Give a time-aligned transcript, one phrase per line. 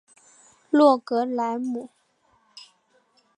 [0.71, 1.89] 洛格莱姆。